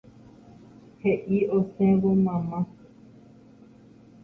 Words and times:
He'i 1.03 1.39
osẽvo 1.57 2.11
mamá. 2.25 2.59